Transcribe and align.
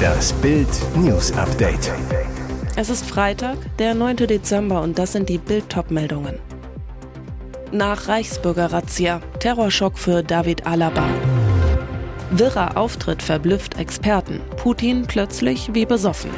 Das 0.00 0.32
Bild 0.34 0.68
News 0.96 1.32
Update. 1.32 1.92
Es 2.76 2.88
ist 2.88 3.04
Freitag, 3.04 3.56
der 3.78 3.94
9. 3.94 4.16
Dezember 4.16 4.82
und 4.82 4.98
das 4.98 5.12
sind 5.12 5.28
die 5.28 5.38
Bild 5.38 5.64
meldungen 5.90 6.38
Nach 7.72 8.08
Reichsbürger-Razzia, 8.08 9.20
Terrorschock 9.38 9.98
für 9.98 10.22
David 10.22 10.66
Alaba. 10.66 11.06
Wirrer 12.30 12.76
Auftritt 12.76 13.22
verblüfft 13.22 13.78
Experten. 13.78 14.40
Putin 14.56 15.06
plötzlich 15.06 15.70
wie 15.74 15.86
besoffen. 15.86 16.30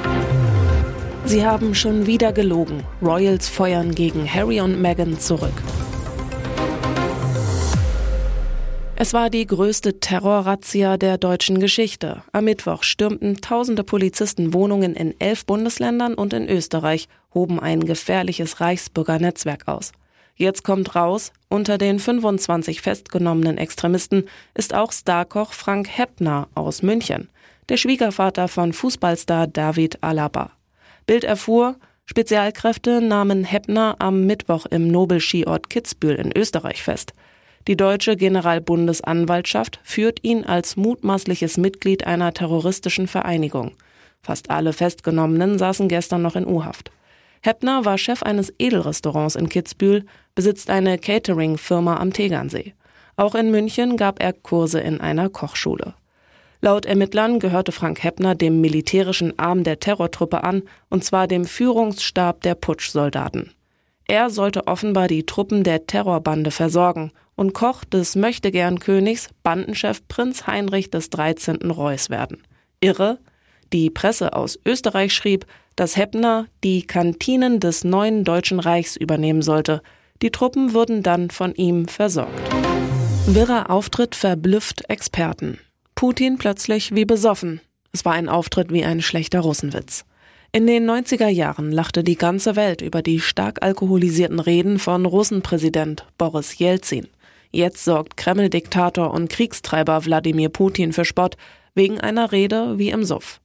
Sie 1.24 1.46
haben 1.46 1.74
schon 1.74 2.06
wieder 2.06 2.32
gelogen. 2.32 2.82
Royals 3.00 3.48
feuern 3.48 3.94
gegen 3.94 4.26
Harry 4.26 4.60
und 4.60 4.80
Meghan 4.80 5.18
zurück. 5.18 5.52
Es 9.02 9.12
war 9.12 9.30
die 9.30 9.48
größte 9.48 9.98
Terrorrazzia 9.98 10.96
der 10.96 11.18
deutschen 11.18 11.58
Geschichte. 11.58 12.22
Am 12.30 12.44
Mittwoch 12.44 12.84
stürmten 12.84 13.40
tausende 13.40 13.82
Polizisten 13.82 14.54
Wohnungen 14.54 14.94
in 14.94 15.20
elf 15.20 15.44
Bundesländern 15.44 16.14
und 16.14 16.32
in 16.32 16.48
Österreich, 16.48 17.08
hoben 17.34 17.58
ein 17.58 17.80
gefährliches 17.84 18.60
Reichsbürgernetzwerk 18.60 19.66
aus. 19.66 19.90
Jetzt 20.36 20.62
kommt 20.62 20.94
raus, 20.94 21.32
unter 21.48 21.78
den 21.78 21.98
25 21.98 22.80
festgenommenen 22.80 23.58
Extremisten 23.58 24.28
ist 24.54 24.72
auch 24.72 24.92
Starkoch 24.92 25.52
Frank 25.52 25.88
Heppner 25.88 26.46
aus 26.54 26.82
München, 26.82 27.28
der 27.70 27.78
Schwiegervater 27.78 28.46
von 28.46 28.72
Fußballstar 28.72 29.48
David 29.48 30.00
Alaba. 30.04 30.52
Bild 31.06 31.24
erfuhr, 31.24 31.74
Spezialkräfte 32.04 33.00
nahmen 33.00 33.42
Heppner 33.42 33.96
am 33.98 34.26
Mittwoch 34.26 34.66
im 34.66 34.86
Nobelskiort 34.86 35.70
Kitzbühel 35.70 36.14
in 36.14 36.30
Österreich 36.30 36.84
fest. 36.84 37.12
Die 37.68 37.76
deutsche 37.76 38.16
Generalbundesanwaltschaft 38.16 39.78
führt 39.84 40.18
ihn 40.22 40.44
als 40.44 40.76
mutmaßliches 40.76 41.58
Mitglied 41.58 42.04
einer 42.06 42.34
terroristischen 42.34 43.06
Vereinigung. 43.06 43.72
Fast 44.20 44.50
alle 44.50 44.72
Festgenommenen 44.72 45.58
saßen 45.58 45.86
gestern 45.86 46.22
noch 46.22 46.34
in 46.34 46.46
U-Haft. 46.46 46.90
Heppner 47.40 47.84
war 47.84 47.98
Chef 47.98 48.22
eines 48.24 48.52
Edelrestaurants 48.58 49.36
in 49.36 49.48
Kitzbühel, 49.48 50.04
besitzt 50.34 50.70
eine 50.70 50.98
Catering-Firma 50.98 51.98
am 51.98 52.12
Tegernsee. 52.12 52.74
Auch 53.16 53.36
in 53.36 53.50
München 53.52 53.96
gab 53.96 54.20
er 54.20 54.32
Kurse 54.32 54.80
in 54.80 55.00
einer 55.00 55.28
Kochschule. 55.28 55.94
Laut 56.60 56.86
Ermittlern 56.86 57.38
gehörte 57.38 57.72
Frank 57.72 58.02
Heppner 58.02 58.34
dem 58.34 58.60
militärischen 58.60 59.38
Arm 59.38 59.62
der 59.62 59.80
Terrortruppe 59.80 60.42
an, 60.42 60.62
und 60.88 61.04
zwar 61.04 61.26
dem 61.28 61.44
Führungsstab 61.44 62.40
der 62.42 62.54
Putschsoldaten. 62.54 63.52
Er 64.06 64.30
sollte 64.30 64.66
offenbar 64.66 65.08
die 65.08 65.26
Truppen 65.26 65.64
der 65.64 65.86
Terrorbande 65.86 66.50
versorgen 66.50 67.12
und 67.34 67.54
Koch 67.54 67.84
des 67.84 68.16
Möchtegern-Königs, 68.16 69.30
Bandenchef 69.42 70.06
Prinz 70.08 70.46
Heinrich 70.46 70.90
des 70.90 71.10
13. 71.10 71.70
Reuß 71.70 72.10
werden. 72.10 72.42
Irre? 72.80 73.18
Die 73.72 73.90
Presse 73.90 74.34
aus 74.34 74.58
Österreich 74.66 75.14
schrieb, 75.14 75.46
dass 75.76 75.96
Heppner 75.96 76.46
die 76.62 76.82
Kantinen 76.82 77.58
des 77.58 77.84
neuen 77.84 78.24
Deutschen 78.24 78.60
Reichs 78.60 78.96
übernehmen 78.96 79.42
sollte. 79.42 79.82
Die 80.20 80.30
Truppen 80.30 80.74
würden 80.74 81.02
dann 81.02 81.30
von 81.30 81.54
ihm 81.54 81.88
versorgt. 81.88 82.50
Wirrer 83.26 83.70
Auftritt 83.70 84.14
verblüfft 84.14 84.90
Experten. 84.90 85.58
Putin 85.94 86.36
plötzlich 86.36 86.94
wie 86.94 87.04
besoffen. 87.04 87.60
Es 87.92 88.04
war 88.04 88.12
ein 88.12 88.28
Auftritt 88.28 88.72
wie 88.72 88.84
ein 88.84 89.00
schlechter 89.00 89.40
Russenwitz. 89.40 90.04
In 90.52 90.66
den 90.66 90.88
90er 90.88 91.28
Jahren 91.28 91.72
lachte 91.72 92.04
die 92.04 92.16
ganze 92.16 92.56
Welt 92.56 92.82
über 92.82 93.00
die 93.00 93.20
stark 93.20 93.62
alkoholisierten 93.62 94.38
Reden 94.38 94.78
von 94.78 95.06
Russenpräsident 95.06 96.04
Boris 96.18 96.58
Jelzin. 96.58 97.08
Jetzt 97.54 97.84
sorgt 97.84 98.16
Kreml-Diktator 98.16 99.12
und 99.12 99.28
Kriegstreiber 99.28 100.06
Wladimir 100.06 100.48
Putin 100.48 100.94
für 100.94 101.04
Spott 101.04 101.36
wegen 101.74 102.00
einer 102.00 102.32
Rede 102.32 102.78
wie 102.78 102.88
im 102.88 103.04
Suff. 103.04 103.42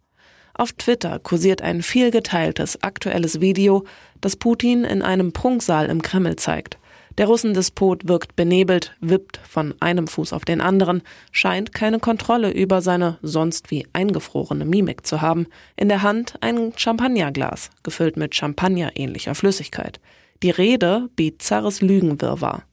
Auf 0.53 0.71
Twitter 0.71 1.19
kursiert 1.19 1.61
ein 1.61 1.81
vielgeteiltes 1.81 2.81
aktuelles 2.83 3.41
Video, 3.41 3.83
das 4.21 4.37
Putin 4.37 4.85
in 4.85 5.01
einem 5.01 5.33
Prunksaal 5.33 5.87
im 5.87 6.01
Kreml 6.01 6.37
zeigt. 6.37 6.79
Der 7.17 7.27
Russendespot 7.27 8.07
wirkt 8.07 8.37
benebelt, 8.37 8.95
wippt 9.01 9.41
von 9.43 9.75
einem 9.81 10.07
Fuß 10.07 10.31
auf 10.31 10.45
den 10.45 10.61
anderen, 10.61 11.01
scheint 11.33 11.73
keine 11.73 11.99
Kontrolle 11.99 12.51
über 12.51 12.81
seine 12.81 13.17
sonst 13.21 13.71
wie 13.71 13.87
eingefrorene 13.91 14.63
Mimik 14.63 15.05
zu 15.05 15.21
haben. 15.21 15.47
In 15.75 15.89
der 15.89 16.01
Hand 16.01 16.35
ein 16.39 16.71
Champagnerglas, 16.77 17.71
gefüllt 17.83 18.15
mit 18.15 18.35
Champagner-ähnlicher 18.35 19.35
Flüssigkeit. 19.35 19.99
Die 20.43 20.51
Rede 20.51 21.09
bizarres 21.15 21.81
Lügenwirrwarr. 21.81 22.63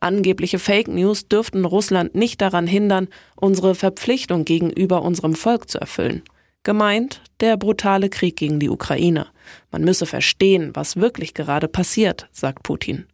Angebliche 0.00 0.58
Fake 0.58 0.88
News 0.88 1.28
dürften 1.28 1.66
Russland 1.66 2.14
nicht 2.14 2.40
daran 2.40 2.66
hindern, 2.66 3.08
unsere 3.36 3.74
Verpflichtung 3.74 4.46
gegenüber 4.46 5.02
unserem 5.02 5.34
Volk 5.34 5.68
zu 5.68 5.78
erfüllen. 5.78 6.22
Gemeint 6.62 7.22
der 7.40 7.56
brutale 7.56 8.08
Krieg 8.08 8.36
gegen 8.36 8.60
die 8.60 8.70
Ukraine. 8.70 9.26
Man 9.70 9.82
müsse 9.82 10.06
verstehen, 10.06 10.70
was 10.74 10.96
wirklich 10.96 11.34
gerade 11.34 11.68
passiert, 11.68 12.28
sagt 12.32 12.62
Putin. 12.62 13.06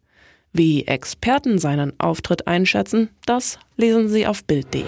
Wie 0.53 0.85
Experten 0.85 1.59
seinen 1.59 1.97
Auftritt 1.99 2.47
einschätzen, 2.47 3.09
das 3.25 3.59
lesen 3.75 4.09
Sie 4.09 4.25
auf 4.25 4.43
Bild.de. 4.43 4.83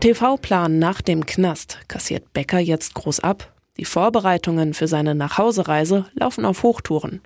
TV-Plan 0.00 0.78
nach 0.78 1.02
dem 1.02 1.26
Knast 1.26 1.78
kassiert 1.88 2.32
Becker 2.32 2.58
jetzt 2.58 2.94
groß 2.94 3.20
ab. 3.20 3.52
Die 3.76 3.84
Vorbereitungen 3.84 4.72
für 4.72 4.88
seine 4.88 5.14
Nachhausereise 5.14 6.06
laufen 6.14 6.46
auf 6.46 6.62
Hochtouren. 6.62 7.20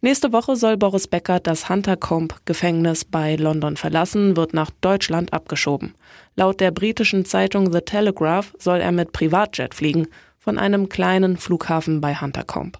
Nächste 0.00 0.32
Woche 0.32 0.54
soll 0.54 0.76
Boris 0.76 1.08
Becker 1.08 1.40
das 1.40 1.68
Hunter-Combe-Gefängnis 1.68 3.04
bei 3.04 3.34
London 3.34 3.76
verlassen, 3.76 4.36
wird 4.36 4.54
nach 4.54 4.70
Deutschland 4.80 5.32
abgeschoben. 5.32 5.96
Laut 6.36 6.60
der 6.60 6.70
britischen 6.70 7.24
Zeitung 7.24 7.72
The 7.72 7.80
Telegraph 7.80 8.54
soll 8.60 8.78
er 8.78 8.92
mit 8.92 9.10
Privatjet 9.10 9.74
fliegen, 9.74 10.06
von 10.38 10.56
einem 10.56 10.88
kleinen 10.88 11.36
Flughafen 11.36 12.00
bei 12.00 12.14
Hunter-Combe. 12.14 12.78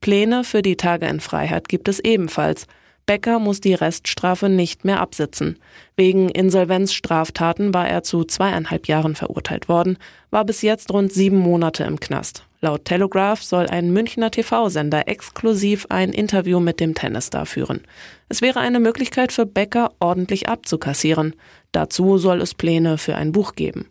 Pläne 0.00 0.42
für 0.42 0.60
die 0.60 0.76
Tage 0.76 1.06
in 1.06 1.20
Freiheit 1.20 1.68
gibt 1.68 1.86
es 1.86 2.00
ebenfalls. 2.00 2.66
Becker 3.06 3.38
muss 3.38 3.60
die 3.60 3.74
Reststrafe 3.74 4.48
nicht 4.48 4.84
mehr 4.84 5.00
absitzen. 5.00 5.58
Wegen 5.96 6.28
Insolvenzstraftaten 6.28 7.72
war 7.72 7.88
er 7.88 8.02
zu 8.02 8.24
zweieinhalb 8.24 8.88
Jahren 8.88 9.14
verurteilt 9.14 9.68
worden, 9.68 9.96
war 10.30 10.44
bis 10.44 10.60
jetzt 10.62 10.92
rund 10.92 11.12
sieben 11.12 11.38
Monate 11.38 11.84
im 11.84 12.00
Knast. 12.00 12.44
Laut 12.60 12.84
Telegraph 12.84 13.44
soll 13.44 13.66
ein 13.68 13.92
Münchner 13.92 14.32
TV-Sender 14.32 15.06
exklusiv 15.06 15.86
ein 15.88 16.10
Interview 16.10 16.58
mit 16.58 16.80
dem 16.80 16.94
Tennisstar 16.94 17.46
führen. 17.46 17.82
Es 18.28 18.42
wäre 18.42 18.58
eine 18.58 18.80
Möglichkeit 18.80 19.30
für 19.30 19.46
Becker, 19.46 19.92
ordentlich 20.00 20.48
abzukassieren. 20.48 21.36
Dazu 21.70 22.18
soll 22.18 22.40
es 22.40 22.54
Pläne 22.54 22.98
für 22.98 23.14
ein 23.14 23.30
Buch 23.30 23.54
geben. 23.54 23.88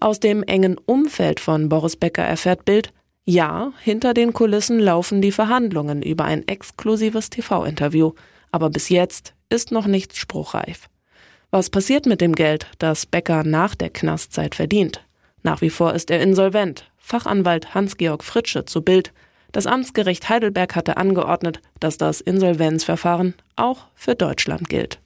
Aus 0.00 0.20
dem 0.20 0.42
engen 0.42 0.78
Umfeld 0.86 1.38
von 1.38 1.68
Boris 1.68 1.96
Becker 1.96 2.22
erfährt 2.22 2.64
Bild, 2.64 2.92
ja, 3.24 3.72
hinter 3.82 4.14
den 4.14 4.32
Kulissen 4.32 4.78
laufen 4.78 5.20
die 5.20 5.32
Verhandlungen 5.32 6.00
über 6.00 6.24
ein 6.24 6.48
exklusives 6.48 7.28
TV-Interview 7.28 8.12
aber 8.50 8.70
bis 8.70 8.88
jetzt 8.88 9.34
ist 9.50 9.72
noch 9.72 9.86
nichts 9.86 10.18
spruchreif. 10.18 10.88
Was 11.50 11.70
passiert 11.70 12.06
mit 12.06 12.20
dem 12.20 12.34
Geld, 12.34 12.66
das 12.78 13.06
Becker 13.06 13.42
nach 13.44 13.74
der 13.74 13.90
Knastzeit 13.90 14.54
verdient? 14.54 15.04
Nach 15.42 15.60
wie 15.60 15.70
vor 15.70 15.94
ist 15.94 16.10
er 16.10 16.20
insolvent. 16.20 16.90
Fachanwalt 16.98 17.74
Hans-Georg 17.74 18.22
Fritsche 18.22 18.66
zu 18.66 18.82
Bild. 18.82 19.12
Das 19.50 19.66
Amtsgericht 19.66 20.28
Heidelberg 20.28 20.76
hatte 20.76 20.98
angeordnet, 20.98 21.60
dass 21.80 21.96
das 21.96 22.20
Insolvenzverfahren 22.20 23.34
auch 23.56 23.86
für 23.94 24.14
Deutschland 24.14 24.68
gilt. 24.68 25.00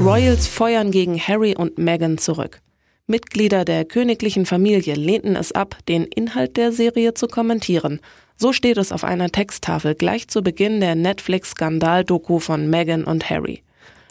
Royals 0.00 0.46
feuern 0.46 0.90
gegen 0.90 1.20
Harry 1.20 1.54
und 1.54 1.76
Meghan 1.76 2.16
zurück. 2.16 2.60
Mitglieder 3.06 3.66
der 3.66 3.84
königlichen 3.84 4.46
Familie 4.46 4.94
lehnten 4.94 5.36
es 5.36 5.52
ab, 5.52 5.76
den 5.88 6.04
Inhalt 6.04 6.56
der 6.56 6.72
Serie 6.72 7.12
zu 7.12 7.28
kommentieren 7.28 8.00
so 8.36 8.52
steht 8.52 8.76
es 8.78 8.92
auf 8.92 9.04
einer 9.04 9.30
Texttafel 9.30 9.94
gleich 9.94 10.28
zu 10.28 10.42
Beginn 10.42 10.80
der 10.80 10.94
Netflix-Skandal-Doku 10.94 12.38
von 12.38 12.68
Meghan 12.68 13.04
und 13.04 13.28
Harry. 13.30 13.62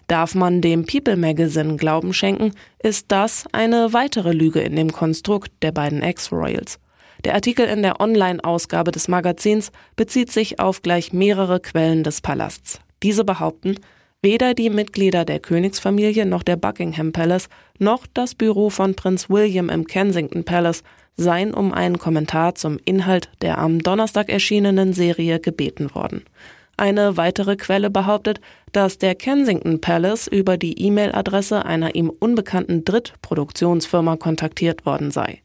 Darf 0.08 0.36
man 0.36 0.62
dem 0.62 0.86
People 0.86 1.16
Magazine 1.16 1.78
Glauben 1.78 2.14
schenken, 2.14 2.52
ist 2.82 3.06
das 3.10 3.46
eine 3.52 3.94
weitere 3.94 4.32
Lüge 4.32 4.60
in 4.60 4.76
dem 4.76 4.92
Konstrukt 4.92 5.52
der 5.62 5.72
beiden 5.72 6.02
Ex-Royals. 6.02 6.80
Der 7.24 7.36
Artikel 7.36 7.66
in 7.68 7.84
der 7.84 8.02
Online-Ausgabe 8.02 8.92
des 8.92 9.08
Magazins 9.08 9.72
bezieht 9.96 10.32
sich 10.32 10.60
auf 10.60 10.82
gleich 10.82 11.14
mehrere 11.14 11.62
Quellen 11.62 12.04
des 12.04 12.20
Palasts. 12.20 12.82
Diese 13.02 13.24
behaupten, 13.24 13.76
weder 14.22 14.54
die 14.54 14.70
Mitglieder 14.70 15.24
der 15.24 15.40
Königsfamilie 15.40 16.26
noch 16.26 16.44
der 16.44 16.58
Buckingham 16.58 17.12
Palace 17.12 17.48
noch 17.80 18.06
das 18.14 18.36
Büro 18.36 18.70
von 18.70 18.96
Prinz 18.96 19.30
William 19.30 19.70
im 19.70 19.88
Kensington 19.88 20.44
Palace 20.44 20.84
seien 21.16 21.54
um 21.54 21.74
einen 21.74 22.00
Kommentar 22.00 22.56
zum 22.56 22.80
Inhalt 22.86 23.30
der 23.42 23.58
am 23.58 23.80
Donnerstag 23.80 24.30
erschienenen 24.30 24.94
Serie 24.94 25.40
gebeten 25.40 25.94
worden. 25.94 26.24
Eine 26.76 27.18
weitere 27.18 27.56
Quelle 27.56 27.90
behauptet, 27.90 28.42
dass 28.72 28.98
der 28.98 29.14
Kensington 29.14 29.80
Palace 29.80 30.28
über 30.28 30.58
die 30.58 30.82
E-Mail-Adresse 30.82 31.66
einer 31.66 31.94
ihm 31.94 32.10
unbekannten 32.10 32.84
Drittproduktionsfirma 32.84 34.18
kontaktiert 34.18 34.86
worden 34.86 35.12
sei. 35.12 35.44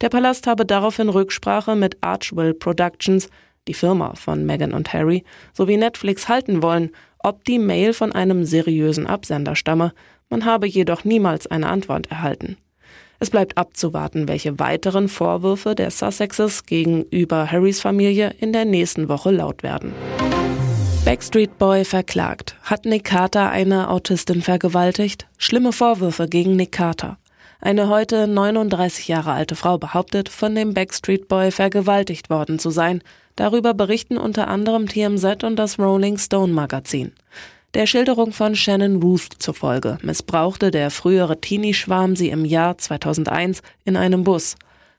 Der 0.00 0.08
Palast 0.08 0.46
habe 0.46 0.64
daraufhin 0.64 1.08
Rücksprache 1.08 1.74
mit 1.74 1.98
Archwell 2.00 2.54
Productions, 2.54 3.28
die 3.68 3.74
Firma 3.74 4.14
von 4.14 4.46
Meghan 4.46 4.72
und 4.72 4.92
Harry, 4.92 5.24
sowie 5.52 5.76
Netflix 5.76 6.28
halten 6.28 6.62
wollen, 6.62 6.90
ob 7.18 7.44
die 7.44 7.58
Mail 7.58 7.92
von 7.92 8.12
einem 8.12 8.44
seriösen 8.44 9.06
Absender 9.06 9.56
stamme, 9.56 9.92
man 10.30 10.44
habe 10.44 10.66
jedoch 10.66 11.04
niemals 11.04 11.48
eine 11.48 11.68
Antwort 11.68 12.10
erhalten. 12.10 12.56
Es 13.22 13.28
bleibt 13.28 13.58
abzuwarten, 13.58 14.28
welche 14.28 14.58
weiteren 14.58 15.06
Vorwürfe 15.08 15.74
der 15.74 15.90
Sussexes 15.90 16.64
gegenüber 16.64 17.52
Harrys 17.52 17.78
Familie 17.78 18.34
in 18.40 18.54
der 18.54 18.64
nächsten 18.64 19.10
Woche 19.10 19.30
laut 19.30 19.62
werden. 19.62 19.92
Backstreet 21.04 21.58
Boy 21.58 21.84
verklagt. 21.84 22.56
Hat 22.62 22.86
Nick 22.86 23.04
Carter 23.04 23.50
eine 23.50 23.90
Autistin 23.90 24.40
vergewaltigt? 24.40 25.26
Schlimme 25.36 25.72
Vorwürfe 25.72 26.28
gegen 26.28 26.56
Nick 26.56 26.72
Carter. 26.72 27.18
Eine 27.60 27.90
heute 27.90 28.26
39 28.26 29.08
Jahre 29.08 29.32
alte 29.32 29.54
Frau 29.54 29.76
behauptet, 29.76 30.30
von 30.30 30.54
dem 30.54 30.72
Backstreet 30.72 31.28
Boy 31.28 31.50
vergewaltigt 31.50 32.30
worden 32.30 32.58
zu 32.58 32.70
sein. 32.70 33.02
Darüber 33.36 33.74
berichten 33.74 34.16
unter 34.16 34.48
anderem 34.48 34.88
TMZ 34.88 35.44
und 35.44 35.56
das 35.56 35.78
Rolling 35.78 36.16
Stone 36.16 36.54
Magazin. 36.54 37.12
Der 37.74 37.86
Schilderung 37.86 38.32
von 38.32 38.56
Shannon 38.56 39.00
Ruth 39.00 39.28
zufolge 39.38 39.98
missbrauchte 40.02 40.72
der 40.72 40.90
frühere 40.90 41.40
Teenie-Schwarm 41.40 42.16
sie 42.16 42.30
im 42.30 42.44
Jahr 42.44 42.76
2001 42.78 43.62
in 43.84 43.96
einem 43.96 44.24
Bus. 44.24 44.56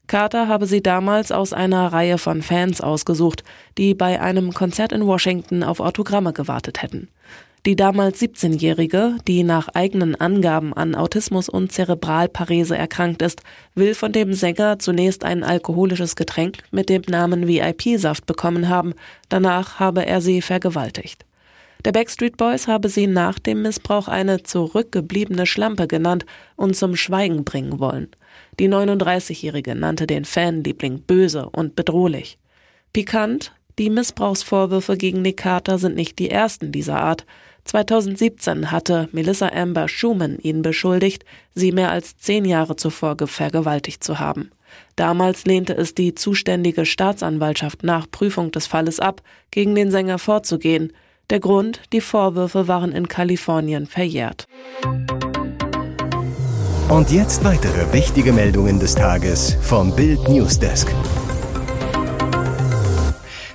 Carter 0.08 0.48
habe 0.48 0.66
sie 0.66 0.82
damals 0.82 1.34
aus 1.34 1.52
einer 1.52 1.92
Reihe 1.92 2.18
von 2.18 2.42
Fans 2.42 2.80
ausgesucht, 2.80 3.44
die 3.78 3.94
bei 3.94 4.22
einem 4.22 4.54
Konzert 4.54 4.94
in 4.94 5.06
Washington 5.06 5.64
auf 5.64 5.82
Autogramme 5.82 6.32
gewartet 6.32 6.82
hätten. 6.82 7.10
Die 7.66 7.76
damals 7.76 8.22
17-Jährige, 8.22 9.18
die 9.28 9.44
nach 9.44 9.68
eigenen 9.68 10.16
Angaben 10.16 10.74
an 10.74 10.96
Autismus 10.96 11.50
und 11.50 11.74
Zerebralparese 11.74 12.78
erkrankt 12.78 13.22
ist, 13.22 13.44
will 13.76 13.96
von 13.96 14.14
dem 14.14 14.34
Sänger 14.34 14.80
zunächst 14.80 15.26
ein 15.26 15.44
alkoholisches 15.44 16.16
Getränk 16.16 16.60
mit 16.72 16.88
dem 16.88 17.02
Namen 17.10 17.50
VIP-Saft 17.50 18.26
bekommen 18.26 18.70
haben, 18.70 18.94
danach 19.28 19.80
habe 19.80 20.06
er 20.06 20.22
sie 20.22 20.42
vergewaltigt. 20.42 21.26
Der 21.84 21.92
Backstreet 21.92 22.38
Boys 22.38 22.68
habe 22.68 22.90
sie 22.90 23.08
nach 23.08 23.40
dem 23.40 23.64
Missbrauch 23.64 24.08
eine 24.08 24.44
zurückgebliebene 24.44 25.48
Schlampe 25.48 25.88
genannt 25.88 26.26
und 26.56 26.76
zum 26.76 26.96
Schweigen 26.96 27.44
bringen 27.44 27.80
wollen. 27.80 28.10
Die 28.60 28.70
39-Jährige 28.70 29.74
nannte 29.74 30.06
den 30.06 30.26
Fanliebling 30.26 31.02
böse 31.02 31.50
und 31.50 31.76
bedrohlich. 31.76 32.38
Pikant, 32.94 33.54
die 33.80 33.90
Missbrauchsvorwürfe 33.90 34.96
gegen 34.96 35.24
Nick 35.24 35.38
Carter 35.38 35.80
sind 35.80 35.96
nicht 35.96 36.20
die 36.20 36.30
ersten 36.30 36.72
dieser 36.72 37.02
Art. 37.02 37.26
2017 37.64 38.70
hatte 38.70 39.10
Melissa 39.12 39.48
Amber 39.48 39.88
Schumann 39.88 40.38
ihn 40.38 40.62
beschuldigt, 40.62 41.26
sie 41.56 41.72
mehr 41.72 41.90
als 41.90 42.18
zehn 42.18 42.46
Jahre 42.46 42.76
zuvor 42.76 43.16
vergewaltigt 43.26 44.04
zu 44.04 44.20
haben. 44.20 44.52
Damals 44.96 45.46
lehnte 45.46 45.76
es 45.76 45.96
die 45.96 46.14
zuständige 46.14 46.86
Staatsanwaltschaft 46.86 47.84
nach 47.84 48.10
Prüfung 48.10 48.52
des 48.52 48.68
Falles 48.68 49.00
ab, 49.00 49.22
gegen 49.50 49.74
den 49.74 49.90
Sänger 49.90 50.20
vorzugehen. 50.20 50.94
Der 51.30 51.40
Grund, 51.40 51.82
die 51.94 52.02
Vorwürfe 52.02 52.68
waren 52.68 52.92
in 52.92 53.08
Kalifornien 53.08 53.88
verjährt. 53.88 54.46
Und 56.90 57.10
jetzt 57.10 57.44
weitere 57.46 57.94
wichtige 57.94 58.34
Meldungen 58.34 58.80
des 58.80 58.96
Tages 58.96 59.56
vom 59.62 59.96
Bild 59.96 60.28
Newsdesk. 60.28 60.94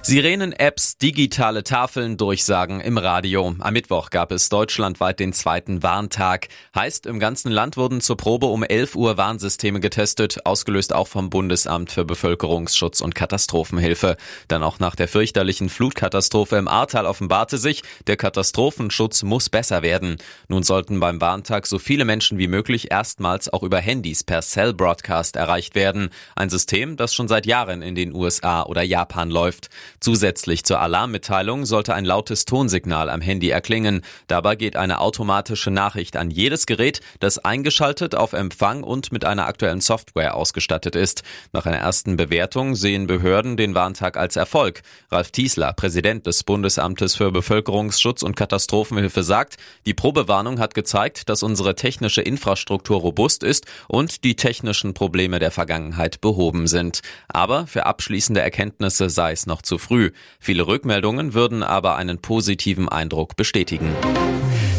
Sirenen-Apps, 0.07 0.99
digitale 0.99 1.65
Tafeln, 1.65 2.17
Durchsagen 2.17 2.81
im 2.81 2.97
Radio. 2.97 3.57
Am 3.59 3.73
Mittwoch 3.73 4.11
gab 4.11 4.31
es 4.31 4.49
deutschlandweit 4.49 5.19
den 5.19 5.33
zweiten 5.33 5.83
Warntag. 5.83 6.47
Heißt, 6.77 7.07
im 7.07 7.19
ganzen 7.19 7.51
Land 7.51 7.77
wurden 7.77 8.01
zur 8.01 8.17
Probe 8.17 8.47
um 8.47 8.63
11 8.63 8.95
Uhr 8.95 9.17
Warnsysteme 9.17 9.81
getestet, 9.81 10.47
ausgelöst 10.47 10.95
auch 10.95 11.09
vom 11.09 11.29
Bundesamt 11.29 11.91
für 11.91 12.05
Bevölkerungsschutz 12.05 13.01
und 13.01 13.17
Katastrophenhilfe. 13.17 14.17
Dann 14.47 14.63
auch 14.63 14.79
nach 14.79 14.95
der 14.95 15.09
fürchterlichen 15.09 15.69
Flutkatastrophe 15.69 16.55
im 16.55 16.69
Ahrtal 16.69 17.05
offenbarte 17.05 17.59
sich, 17.59 17.83
der 18.07 18.17
Katastrophenschutz 18.17 19.25
muss 19.25 19.51
besser 19.51 19.83
werden. 19.83 20.19
Nun 20.47 20.63
sollten 20.63 21.01
beim 21.01 21.21
Warntag 21.21 21.67
so 21.67 21.81
viele 21.81 22.05
Menschen 22.05 22.39
wie 22.39 22.47
möglich 22.47 22.93
erstmals 22.93 23.53
auch 23.53 23.65
über 23.65 23.81
Handys 23.81 24.23
per 24.23 24.43
Cell 24.43 24.73
Broadcast 24.73 25.35
erreicht 25.35 25.75
werden. 25.75 26.11
Ein 26.37 26.49
System, 26.49 26.97
das 26.97 27.13
schon 27.13 27.27
seit 27.27 27.45
Jahren 27.45 27.83
in 27.83 27.97
den 27.97 28.15
USA 28.15 28.63
oder 28.63 28.83
Japan 28.83 29.31
läuft. 29.31 29.69
Zusätzlich 30.01 30.65
zur 30.65 30.81
Alarmmitteilung 30.81 31.65
sollte 31.65 31.95
ein 31.95 32.05
lautes 32.05 32.45
Tonsignal 32.45 33.11
am 33.11 33.21
Handy 33.21 33.51
erklingen. 33.51 34.03
Dabei 34.27 34.57
geht 34.57 34.77
eine 34.77 35.01
automatische 35.01 35.71
Nachricht 35.71 36.17
an 36.17 36.31
jedes 36.31 36.67
Gerät, 36.67 37.01
das 37.21 37.39
eingeschaltet 37.39 38.15
auf 38.15 38.33
Empfang 38.33 38.83
und 38.83 39.13
mit 39.13 39.25
einer 39.25 39.47
aktuellen 39.47 39.81
Software 39.81 40.35
ausgestattet 40.35 40.95
ist. 40.95 41.23
Nach 41.53 41.67
einer 41.67 41.79
ersten 41.79 42.17
Bewertung 42.17 42.75
sehen 42.75 43.07
Behörden 43.07 43.57
den 43.57 43.75
Warntag 43.75 44.17
als 44.17 44.37
Erfolg. 44.37 44.83
Ralf 45.11 45.31
Tiesler, 45.31 45.73
Präsident 45.73 46.27
des 46.27 46.45
Bundesamtes 46.45 47.17
für 47.17 47.33
Bevölkerungsschutz 47.33 48.23
und 48.23 48.37
Katastrophenhilfe, 48.37 49.23
sagt, 49.23 49.57
die 49.87 49.95
Probewarnung 49.95 50.59
hat 50.59 50.75
gezeigt, 50.75 51.29
dass 51.29 51.43
unsere 51.43 51.75
technische 51.75 52.23
Infrastruktur 52.23 53.01
robust 53.01 53.43
ist 53.43 53.67
und 53.89 54.25
die 54.25 54.37
technischen 54.37 54.95
Probleme 54.95 55.39
der 55.39 55.51
Vergangenheit 55.51 56.21
behoben 56.21 56.67
sind. 56.67 57.01
Aber 57.29 57.67
für 57.67 57.87
abschließende 57.87 58.41
Erkenntnisse 58.41 59.11
sei 59.11 59.33
es 59.33 59.47
noch 59.47 59.63
zu 59.63 59.79
früh. 59.79 59.96
Viele 60.39 60.67
Rückmeldungen 60.67 61.35
würden 61.35 61.63
aber 61.63 61.97
einen 61.97 62.19
positiven 62.19 62.89
Eindruck 62.89 63.37
bestätigen. 63.37 63.95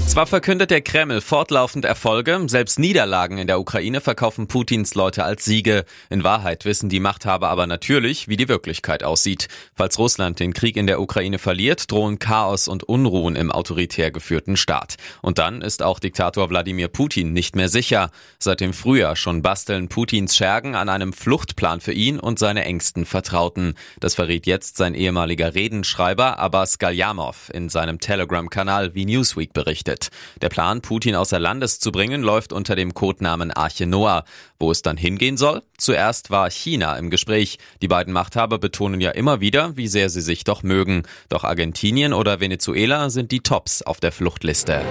Zwar 0.07 0.25
verkündet 0.25 0.71
der 0.71 0.81
Kreml 0.81 1.21
fortlaufend 1.21 1.83
Erfolge, 1.83 2.42
selbst 2.48 2.80
Niederlagen 2.80 3.38
in 3.38 3.45
der 3.45 3.59
Ukraine 3.59 4.01
verkaufen 4.01 4.48
Putins 4.48 4.95
Leute 4.95 5.24
als 5.25 5.44
Siege. 5.44 5.83
In 6.09 6.24
Wahrheit 6.24 6.65
wissen 6.65 6.89
die 6.89 7.01
Machthaber 7.01 7.50
aber 7.50 7.68
natürlich, 7.68 8.27
wie 8.27 8.38
die 8.38 8.48
Wirklichkeit 8.48 9.04
aussieht. 9.04 9.48
Falls 9.75 10.00
Russland 10.00 10.39
den 10.39 10.54
Krieg 10.54 10.77
in 10.77 10.88
der 10.88 11.01
Ukraine 11.01 11.38
verliert, 11.39 11.92
drohen 11.92 12.19
Chaos 12.19 12.68
und 12.68 12.83
Unruhen 12.86 13.36
im 13.36 13.51
autoritär 13.51 14.09
geführten 14.09 14.56
Staat. 14.57 14.95
Und 15.21 15.39
dann 15.39 15.62
ist 15.62 15.83
auch 15.83 16.00
Diktator 16.00 16.50
Wladimir 16.50 16.88
Putin 16.88 17.33
nicht 17.33 17.56
mehr 17.56 17.69
sicher. 17.69 18.09
Seit 18.39 18.62
dem 18.62 18.74
Frühjahr 18.74 19.18
schon 19.18 19.44
basteln 19.44 19.88
Putins 19.88 20.36
Schergen 20.36 20.74
an 20.74 20.89
einem 20.89 21.13
Fluchtplan 21.13 21.81
für 21.81 21.94
ihn 21.94 22.19
und 22.19 22.39
seine 22.39 22.63
engsten 22.63 23.06
Vertrauten. 23.06 23.75
Das 24.00 24.15
verrät 24.15 24.48
jetzt 24.48 24.77
sein 24.77 24.95
ehemaliger 24.95 25.54
Redenschreiber 25.54 26.39
Abbas 26.39 26.80
Galyamov 26.80 27.51
in 27.54 27.68
seinem 27.69 28.00
Telegram-Kanal, 28.00 28.95
wie 28.95 29.06
Newsweek 29.06 29.54
berichtet 29.54 29.96
wird. 29.97 30.09
Der 30.41 30.49
Plan, 30.49 30.81
Putin 30.81 31.15
außer 31.15 31.39
Landes 31.39 31.79
zu 31.79 31.91
bringen, 31.91 32.21
läuft 32.21 32.53
unter 32.53 32.75
dem 32.75 32.94
Codenamen 32.94 33.51
Arche 33.51 33.85
Noah. 33.85 34.23
Wo 34.59 34.71
es 34.71 34.81
dann 34.81 34.97
hingehen 34.97 35.38
soll? 35.38 35.61
Zuerst 35.77 36.29
war 36.29 36.49
China 36.49 36.97
im 36.97 37.09
Gespräch. 37.09 37.57
Die 37.81 37.88
beiden 37.88 38.13
Machthaber 38.13 38.57
betonen 38.57 39.01
ja 39.01 39.11
immer 39.11 39.39
wieder, 39.39 39.75
wie 39.77 39.88
sehr 39.88 40.09
sie 40.09 40.21
sich 40.21 40.44
doch 40.44 40.63
mögen. 40.63 41.03
Doch 41.29 41.44
Argentinien 41.44 42.13
oder 42.13 42.39
Venezuela 42.39 43.09
sind 43.09 43.31
die 43.31 43.41
Tops 43.41 43.81
auf 43.81 43.99
der 43.99 44.11
Fluchtliste. 44.11 44.81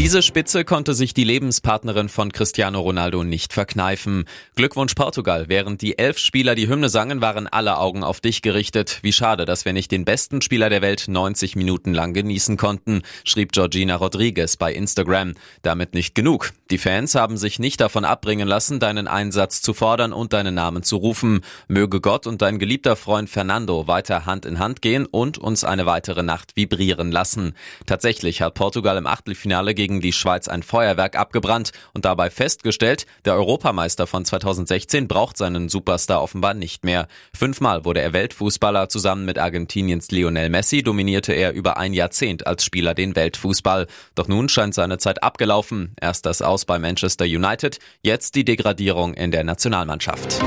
Diese 0.00 0.22
Spitze 0.22 0.64
konnte 0.64 0.94
sich 0.94 1.12
die 1.12 1.24
Lebenspartnerin 1.24 2.08
von 2.08 2.32
Cristiano 2.32 2.80
Ronaldo 2.80 3.22
nicht 3.22 3.52
verkneifen. 3.52 4.24
Glückwunsch 4.56 4.94
Portugal. 4.94 5.50
Während 5.50 5.82
die 5.82 5.98
elf 5.98 6.16
Spieler 6.16 6.54
die 6.54 6.68
Hymne 6.68 6.88
sangen, 6.88 7.20
waren 7.20 7.46
alle 7.46 7.76
Augen 7.76 8.02
auf 8.02 8.22
dich 8.22 8.40
gerichtet. 8.40 9.00
Wie 9.02 9.12
schade, 9.12 9.44
dass 9.44 9.66
wir 9.66 9.74
nicht 9.74 9.90
den 9.90 10.06
besten 10.06 10.40
Spieler 10.40 10.70
der 10.70 10.80
Welt 10.80 11.04
90 11.06 11.54
Minuten 11.54 11.92
lang 11.92 12.14
genießen 12.14 12.56
konnten, 12.56 13.02
schrieb 13.24 13.52
Georgina 13.52 13.96
Rodriguez 13.96 14.56
bei 14.56 14.72
Instagram. 14.72 15.34
Damit 15.60 15.92
nicht 15.92 16.14
genug. 16.14 16.52
Die 16.70 16.78
Fans 16.78 17.14
haben 17.14 17.36
sich 17.36 17.58
nicht 17.58 17.82
davon 17.82 18.06
abbringen 18.06 18.48
lassen, 18.48 18.80
deinen 18.80 19.06
Einsatz 19.06 19.60
zu 19.60 19.74
fordern 19.74 20.14
und 20.14 20.32
deinen 20.32 20.54
Namen 20.54 20.82
zu 20.82 20.96
rufen. 20.96 21.42
Möge 21.68 22.00
Gott 22.00 22.26
und 22.26 22.40
dein 22.40 22.58
geliebter 22.58 22.96
Freund 22.96 23.28
Fernando 23.28 23.86
weiter 23.86 24.24
Hand 24.24 24.46
in 24.46 24.60
Hand 24.60 24.80
gehen 24.80 25.04
und 25.04 25.36
uns 25.36 25.62
eine 25.62 25.84
weitere 25.84 26.22
Nacht 26.22 26.56
vibrieren 26.56 27.12
lassen. 27.12 27.52
Tatsächlich 27.84 28.40
hat 28.40 28.54
Portugal 28.54 28.96
im 28.96 29.06
Achtelfinale 29.06 29.74
gegen 29.74 29.89
gegen 29.90 30.00
die 30.00 30.12
Schweiz 30.12 30.46
ein 30.46 30.62
Feuerwerk 30.62 31.16
abgebrannt 31.16 31.72
und 31.94 32.04
dabei 32.04 32.30
festgestellt, 32.30 33.06
der 33.24 33.34
Europameister 33.34 34.06
von 34.06 34.24
2016 34.24 35.08
braucht 35.08 35.36
seinen 35.36 35.68
Superstar 35.68 36.22
offenbar 36.22 36.54
nicht 36.54 36.84
mehr. 36.84 37.08
Fünfmal 37.36 37.84
wurde 37.84 38.00
er 38.00 38.12
Weltfußballer, 38.12 38.88
zusammen 38.88 39.24
mit 39.24 39.38
Argentiniens 39.38 40.12
Lionel 40.12 40.48
Messi 40.48 40.84
dominierte 40.84 41.32
er 41.32 41.52
über 41.52 41.76
ein 41.76 41.92
Jahrzehnt 41.92 42.46
als 42.46 42.64
Spieler 42.64 42.94
den 42.94 43.16
Weltfußball. 43.16 43.88
Doch 44.14 44.28
nun 44.28 44.48
scheint 44.48 44.74
seine 44.74 44.98
Zeit 44.98 45.24
abgelaufen. 45.24 45.94
Erst 46.00 46.24
das 46.24 46.40
Aus 46.40 46.64
bei 46.64 46.78
Manchester 46.78 47.24
United, 47.24 47.78
jetzt 48.02 48.36
die 48.36 48.44
Degradierung 48.44 49.14
in 49.14 49.32
der 49.32 49.42
Nationalmannschaft. 49.42 50.40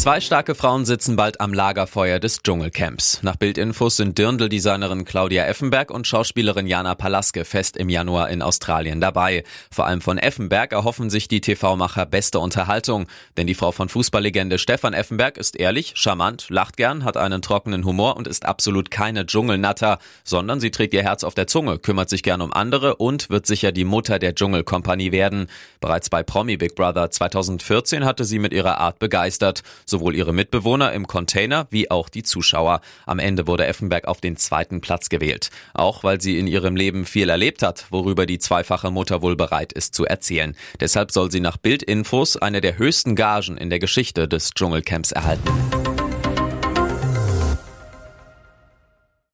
Zwei 0.00 0.22
starke 0.22 0.54
Frauen 0.54 0.86
sitzen 0.86 1.14
bald 1.16 1.42
am 1.42 1.52
Lagerfeuer 1.52 2.20
des 2.20 2.42
Dschungelcamps. 2.42 3.22
Nach 3.22 3.36
Bildinfos 3.36 3.98
sind 3.98 4.16
Dirndl-Designerin 4.16 5.04
Claudia 5.04 5.44
Effenberg 5.44 5.90
und 5.90 6.06
Schauspielerin 6.06 6.66
Jana 6.66 6.94
Palaske 6.94 7.44
fest 7.44 7.76
im 7.76 7.90
Januar 7.90 8.30
in 8.30 8.40
Australien 8.40 9.02
dabei. 9.02 9.44
Vor 9.70 9.84
allem 9.84 10.00
von 10.00 10.16
Effenberg 10.16 10.72
erhoffen 10.72 11.10
sich 11.10 11.28
die 11.28 11.42
TV-Macher 11.42 12.06
beste 12.06 12.38
Unterhaltung. 12.38 13.08
Denn 13.36 13.46
die 13.46 13.54
Frau 13.54 13.72
von 13.72 13.90
Fußballlegende 13.90 14.58
Stefan 14.58 14.94
Effenberg 14.94 15.36
ist 15.36 15.54
ehrlich, 15.60 15.92
charmant, 15.96 16.46
lacht 16.48 16.78
gern, 16.78 17.04
hat 17.04 17.18
einen 17.18 17.42
trockenen 17.42 17.84
Humor 17.84 18.16
und 18.16 18.26
ist 18.26 18.46
absolut 18.46 18.90
keine 18.90 19.26
Dschungelnatter, 19.26 19.98
sondern 20.24 20.60
sie 20.60 20.70
trägt 20.70 20.94
ihr 20.94 21.02
Herz 21.02 21.24
auf 21.24 21.34
der 21.34 21.46
Zunge, 21.46 21.78
kümmert 21.78 22.08
sich 22.08 22.22
gern 22.22 22.40
um 22.40 22.54
andere 22.54 22.96
und 22.96 23.28
wird 23.28 23.46
sicher 23.46 23.70
die 23.70 23.84
Mutter 23.84 24.18
der 24.18 24.34
Dschungelkompanie 24.34 25.12
werden. 25.12 25.48
Bereits 25.78 26.08
bei 26.08 26.22
Promi 26.22 26.56
Big 26.56 26.74
Brother 26.74 27.10
2014 27.10 28.06
hatte 28.06 28.24
sie 28.24 28.38
mit 28.38 28.54
ihrer 28.54 28.78
Art 28.78 28.98
begeistert. 28.98 29.62
Sowohl 29.90 30.14
ihre 30.14 30.32
Mitbewohner 30.32 30.92
im 30.92 31.06
Container 31.06 31.66
wie 31.70 31.90
auch 31.90 32.08
die 32.08 32.22
Zuschauer. 32.22 32.80
Am 33.06 33.18
Ende 33.18 33.46
wurde 33.46 33.66
Effenberg 33.66 34.06
auf 34.06 34.20
den 34.20 34.36
zweiten 34.36 34.80
Platz 34.80 35.08
gewählt. 35.08 35.50
Auch 35.74 36.04
weil 36.04 36.20
sie 36.20 36.38
in 36.38 36.46
ihrem 36.46 36.76
Leben 36.76 37.04
viel 37.04 37.28
erlebt 37.28 37.62
hat, 37.62 37.86
worüber 37.90 38.26
die 38.26 38.38
zweifache 38.38 38.90
Mutter 38.90 39.22
wohl 39.22 39.36
bereit 39.36 39.72
ist 39.72 39.94
zu 39.94 40.04
erzählen. 40.06 40.56
Deshalb 40.80 41.10
soll 41.12 41.30
sie 41.30 41.40
nach 41.40 41.56
Bildinfos 41.56 42.36
eine 42.36 42.60
der 42.60 42.78
höchsten 42.78 43.16
Gagen 43.16 43.56
in 43.56 43.70
der 43.70 43.78
Geschichte 43.78 44.28
des 44.28 44.50
Dschungelcamps 44.54 45.12
erhalten. 45.12 45.79